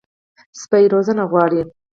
[0.61, 1.61] سپي روزنه غواړي.